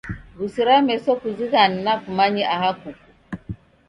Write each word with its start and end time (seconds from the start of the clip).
W'usira 0.37 0.73
meso 0.87 1.09
kuzighane 1.19 1.77
na 1.85 1.93
kumanye 2.03 2.43
aha 2.55 2.69
kuko. 2.79 3.05